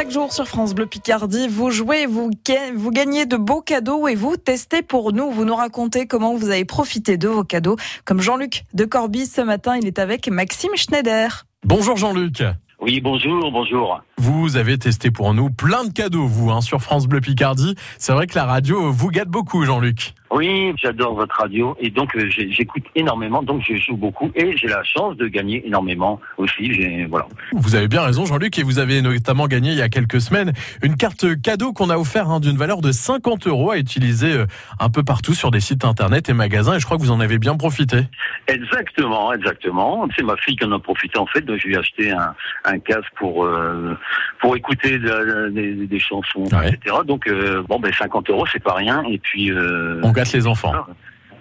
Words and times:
Chaque 0.00 0.12
jour 0.12 0.32
sur 0.32 0.48
France 0.48 0.74
Bleu 0.74 0.86
Picardie, 0.86 1.46
vous 1.46 1.70
jouez, 1.70 2.06
vous, 2.06 2.30
vous 2.74 2.90
gagnez 2.90 3.26
de 3.26 3.36
beaux 3.36 3.60
cadeaux 3.60 4.08
et 4.08 4.14
vous 4.14 4.38
testez 4.38 4.80
pour 4.80 5.12
nous. 5.12 5.30
Vous 5.30 5.44
nous 5.44 5.54
racontez 5.54 6.06
comment 6.06 6.34
vous 6.34 6.48
avez 6.48 6.64
profité 6.64 7.18
de 7.18 7.28
vos 7.28 7.44
cadeaux. 7.44 7.76
Comme 8.06 8.22
Jean-Luc 8.22 8.64
de 8.72 8.86
Corbis 8.86 9.26
ce 9.26 9.42
matin, 9.42 9.76
il 9.76 9.86
est 9.86 9.98
avec 9.98 10.26
Maxime 10.28 10.70
Schneider. 10.74 11.44
Bonjour 11.66 11.98
Jean-Luc. 11.98 12.42
Oui, 12.80 13.02
bonjour, 13.02 13.52
bonjour. 13.52 14.00
Vous 14.16 14.56
avez 14.56 14.78
testé 14.78 15.10
pour 15.10 15.34
nous 15.34 15.50
plein 15.50 15.84
de 15.84 15.92
cadeaux, 15.92 16.26
vous, 16.26 16.50
hein, 16.50 16.62
sur 16.62 16.80
France 16.80 17.06
Bleu 17.06 17.20
Picardie. 17.20 17.74
C'est 17.98 18.14
vrai 18.14 18.26
que 18.26 18.36
la 18.36 18.46
radio 18.46 18.90
vous 18.90 19.10
gâte 19.10 19.28
beaucoup, 19.28 19.66
Jean-Luc. 19.66 20.14
Oui, 20.32 20.72
j'adore 20.80 21.14
votre 21.14 21.34
radio 21.36 21.76
et 21.80 21.90
donc 21.90 22.14
euh, 22.14 22.28
j'écoute 22.30 22.84
énormément, 22.94 23.42
donc 23.42 23.62
je 23.68 23.74
joue 23.74 23.96
beaucoup 23.96 24.30
et 24.36 24.56
j'ai 24.56 24.68
la 24.68 24.84
chance 24.84 25.16
de 25.16 25.26
gagner 25.26 25.66
énormément 25.66 26.20
aussi. 26.36 26.70
Voilà. 27.08 27.26
Vous 27.52 27.74
avez 27.74 27.88
bien 27.88 28.02
raison, 28.02 28.24
Jean-Luc, 28.26 28.56
et 28.56 28.62
vous 28.62 28.78
avez 28.78 29.02
notamment 29.02 29.48
gagné 29.48 29.72
il 29.72 29.78
y 29.78 29.82
a 29.82 29.88
quelques 29.88 30.20
semaines 30.20 30.52
une 30.84 30.96
carte 30.96 31.40
cadeau 31.42 31.72
qu'on 31.72 31.90
a 31.90 31.96
offert 31.96 32.30
hein, 32.30 32.38
d'une 32.38 32.56
valeur 32.56 32.80
de 32.80 32.92
50 32.92 33.48
euros 33.48 33.72
à 33.72 33.78
utiliser 33.78 34.32
euh, 34.32 34.46
un 34.78 34.88
peu 34.88 35.02
partout 35.02 35.34
sur 35.34 35.50
des 35.50 35.58
sites 35.58 35.84
internet 35.84 36.28
et 36.28 36.32
magasins. 36.32 36.76
Et 36.76 36.80
je 36.80 36.84
crois 36.84 36.96
que 36.96 37.02
vous 37.02 37.10
en 37.10 37.18
avez 37.18 37.38
bien 37.38 37.56
profité. 37.56 37.98
Exactement, 38.46 39.32
exactement. 39.32 40.06
C'est 40.16 40.22
ma 40.22 40.36
fille 40.36 40.54
qui 40.54 40.64
en 40.64 40.70
a 40.70 40.78
profité 40.78 41.18
en 41.18 41.26
fait. 41.26 41.40
Donc 41.40 41.58
je 41.58 41.66
lui 41.66 41.74
ai 41.74 41.78
acheté 41.78 42.12
un, 42.12 42.34
un 42.66 42.78
casque 42.78 43.10
pour 43.16 43.44
euh, 43.44 43.98
pour 44.40 44.56
écouter 44.56 44.98
des, 45.00 45.98
chansons, 45.98 46.44
etc. 46.44 46.96
Donc 47.04 47.28
bon, 47.68 47.80
ben 47.80 47.92
50 47.92 48.30
euros, 48.30 48.46
c'est 48.52 48.62
pas 48.62 48.74
rien. 48.74 49.02
Et 49.08 49.18
puis 49.18 49.50
les 50.32 50.46
enfants. 50.46 50.72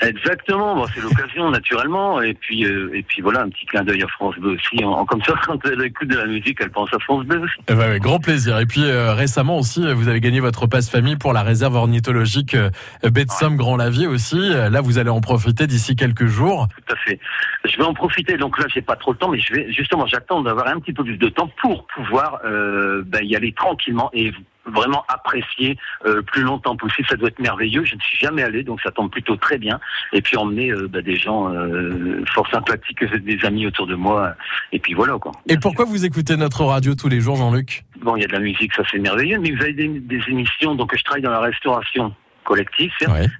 Exactement, 0.00 0.76
bon, 0.76 0.86
c'est 0.94 1.00
l'occasion 1.00 1.50
naturellement, 1.50 2.22
et 2.22 2.34
puis 2.34 2.64
euh, 2.64 2.94
et 2.94 3.02
puis 3.02 3.20
voilà 3.20 3.42
un 3.42 3.48
petit 3.48 3.66
clin 3.66 3.82
d'œil 3.82 4.02
à 4.02 4.06
France 4.08 4.36
Bleu 4.36 4.52
aussi. 4.52 4.84
En, 4.84 5.04
comme 5.04 5.22
ça, 5.22 5.34
quand 5.44 5.58
elle 5.66 5.84
écoute 5.84 6.08
de 6.08 6.16
la 6.16 6.26
musique, 6.26 6.58
elle 6.60 6.70
pense 6.70 6.92
à 6.94 6.98
France 7.00 7.24
Bleu 7.24 7.40
aussi. 7.40 7.54
Eh 7.68 7.74
ben, 7.74 7.98
grand 7.98 8.20
plaisir. 8.20 8.58
Et 8.58 8.66
puis 8.66 8.84
euh, 8.84 9.12
récemment 9.12 9.58
aussi, 9.58 9.92
vous 9.92 10.08
avez 10.08 10.20
gagné 10.20 10.40
votre 10.40 10.66
passe 10.66 10.88
famille 10.88 11.16
pour 11.16 11.32
la 11.32 11.42
réserve 11.42 11.74
ornithologique 11.74 12.54
euh, 12.54 12.70
Betsum 13.02 13.56
Grand 13.56 13.76
Lavier 13.76 14.06
aussi. 14.06 14.50
Là, 14.50 14.80
vous 14.80 14.98
allez 14.98 15.10
en 15.10 15.20
profiter 15.20 15.66
d'ici 15.66 15.96
quelques 15.96 16.26
jours. 16.26 16.68
Tout 16.76 16.94
à 16.94 16.96
fait. 16.96 17.18
Je 17.64 17.76
vais 17.76 17.84
en 17.84 17.94
profiter. 17.94 18.36
Donc 18.36 18.58
là, 18.58 18.66
j'ai 18.72 18.82
pas 18.82 18.96
trop 18.96 19.12
le 19.12 19.18
temps, 19.18 19.30
mais 19.30 19.40
je 19.40 19.52
vais 19.52 19.72
justement, 19.72 20.06
j'attends 20.06 20.42
d'avoir 20.42 20.68
un 20.68 20.78
petit 20.78 20.92
peu 20.92 21.02
plus 21.02 21.16
de 21.16 21.28
temps 21.28 21.50
pour 21.60 21.86
pouvoir 21.86 22.40
ben, 22.44 23.22
y 23.22 23.34
aller 23.34 23.52
tranquillement 23.52 24.10
et 24.12 24.32
vraiment 24.70 25.04
apprécier 25.08 25.76
euh, 26.06 26.22
plus 26.22 26.42
longtemps 26.42 26.76
possible. 26.76 27.06
Ça 27.08 27.16
doit 27.16 27.28
être 27.28 27.38
merveilleux. 27.38 27.84
Je 27.84 27.94
ne 27.94 28.00
suis 28.00 28.18
jamais 28.18 28.42
allé, 28.42 28.62
donc 28.62 28.80
ça 28.82 28.90
tombe 28.90 29.10
plutôt 29.10 29.36
très 29.36 29.58
bien. 29.58 29.80
Et 30.12 30.22
puis 30.22 30.36
emmener 30.36 30.70
euh, 30.70 30.88
bah, 30.88 31.02
des 31.02 31.16
gens 31.16 31.52
euh, 31.52 32.22
fort 32.32 32.48
sympathiques, 32.50 33.04
des 33.04 33.44
amis 33.44 33.66
autour 33.66 33.86
de 33.86 33.94
moi. 33.94 34.34
Et 34.72 34.78
puis 34.78 34.94
voilà 34.94 35.18
quoi. 35.18 35.32
Et 35.48 35.56
pourquoi 35.58 35.84
vous 35.84 36.04
écoutez 36.04 36.36
notre 36.36 36.64
radio 36.64 36.94
tous 36.94 37.08
les 37.08 37.20
jours, 37.20 37.36
Jean-Luc? 37.36 37.84
Bon, 38.00 38.16
il 38.16 38.22
y 38.22 38.24
a 38.24 38.28
de 38.28 38.32
la 38.32 38.40
musique, 38.40 38.72
ça 38.74 38.82
c'est 38.90 38.98
merveilleux. 38.98 39.38
Mais 39.38 39.50
vous 39.50 39.62
avez 39.62 39.72
des, 39.72 39.88
des 39.88 40.20
émissions. 40.28 40.74
Donc 40.74 40.96
je 40.96 41.02
travaille 41.02 41.22
dans 41.22 41.30
la 41.30 41.40
restauration 41.40 42.14
collectif, 42.44 42.92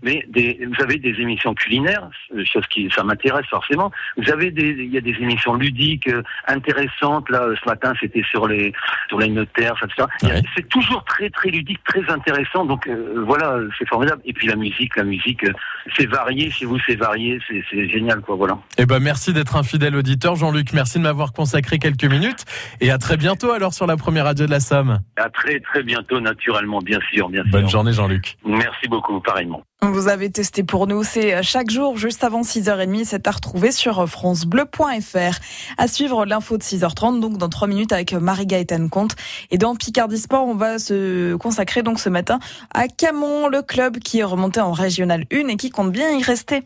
mais 0.03 0.25
des, 0.29 0.61
vous 0.67 0.83
avez 0.83 0.99
des 0.99 1.15
émissions 1.21 1.55
culinaires, 1.55 2.09
euh, 2.35 2.45
chose 2.45 2.67
qui 2.69 2.91
ça 2.95 3.03
m'intéresse 3.03 3.47
forcément. 3.47 3.91
Vous 4.19 4.31
avez 4.31 4.51
des, 4.51 4.71
il 4.71 4.93
y 4.93 4.99
a 4.99 5.01
des 5.01 5.17
émissions 5.21 5.55
ludiques 5.55 6.09
euh, 6.09 6.23
intéressantes. 6.47 7.31
Là, 7.31 7.47
ce 7.59 7.69
matin, 7.69 7.95
c'était 8.01 8.23
sur 8.31 8.47
les 8.47 8.73
sur 9.09 9.19
les 9.19 9.29
notaires, 9.29 9.75
etc. 9.83 10.07
C'est 10.55 10.69
toujours 10.69 11.05
très 11.05 11.31
très 11.31 11.49
ludique, 11.49 11.81
très 11.85 12.09
intéressant. 12.11 12.67
Donc 12.67 12.87
euh, 12.87 13.25
voilà, 13.27 13.59
c'est 13.79 13.89
formidable. 13.89 14.21
Et 14.27 14.35
puis 14.35 14.47
la 14.47 14.57
musique, 14.57 14.95
la 14.97 15.05
musique, 15.05 15.45
c'est 15.97 16.07
varié. 16.07 16.51
Chez 16.51 16.67
vous, 16.67 16.79
c'est 16.87 16.97
varié, 16.97 17.39
c'est 17.49 17.89
génial, 17.89 18.21
quoi. 18.21 18.37
Voilà. 18.37 18.59
Eh 18.77 18.85
ben, 18.85 18.99
merci 18.99 19.33
d'être 19.33 19.57
un 19.57 19.63
fidèle 19.63 19.97
auditeur, 19.97 20.37
Jean-Luc. 20.37 20.75
Merci 20.75 20.99
de 20.99 21.05
m'avoir 21.05 21.33
consacré 21.33 21.79
quelques 21.79 22.05
minutes. 22.05 22.45
Et 22.81 22.91
à 22.91 22.99
très 22.99 23.17
bientôt 23.17 23.53
alors 23.53 23.73
sur 23.73 23.87
la 23.87 23.97
première 23.97 24.25
radio 24.25 24.45
de 24.45 24.51
la 24.51 24.61
Somme. 24.61 25.01
À 25.17 25.31
très 25.31 25.61
très 25.61 25.83
bientôt, 25.83 26.21
naturellement, 26.21 26.81
bien 26.81 27.01
sûr, 27.11 27.31
bien 27.31 27.43
sûr. 27.45 27.53
Bonne 27.53 27.71
journée, 27.71 27.93
Jean-Luc. 27.93 28.37
Merci 28.45 28.87
beaucoup 28.89 28.98
Vous 29.83 30.09
avez 30.09 30.31
testé 30.31 30.65
pour 30.65 30.87
nous, 30.87 31.05
c'est 31.05 31.43
chaque 31.43 31.71
jour 31.71 31.97
juste 31.97 32.25
avant 32.25 32.43
6h30, 32.43 33.05
c'est 33.05 33.29
à 33.29 33.31
retrouver 33.31 33.71
sur 33.71 34.09
francebleu.fr. 34.09 35.39
À 35.77 35.89
suivre 35.89 36.25
l'info 36.25 36.59
de 36.59 36.63
6h30, 36.63 37.21
donc 37.21 37.39
dans 37.39 37.49
3 37.49 37.69
minutes 37.69 37.93
avec 37.93 38.13
Marie-Gaëtane 38.13 38.91
Comte. 38.91 39.15
Et 39.51 39.59
dans 39.59 39.77
Picardie 39.77 40.19
Sport, 40.19 40.47
on 40.47 40.55
va 40.55 40.79
se 40.79 41.37
consacrer 41.37 41.83
donc 41.83 42.01
ce 42.01 42.09
matin 42.09 42.39
à 42.75 42.89
Camon, 42.89 43.49
le 43.49 43.63
club 43.63 43.99
qui 43.99 44.19
est 44.19 44.25
remonté 44.25 44.61
en 44.61 44.73
Régional 44.73 45.25
1 45.33 45.49
et 45.49 45.57
qui 45.57 45.71
compte 45.71 45.93
bien 45.93 46.11
y 46.11 46.23
rester. 46.23 46.65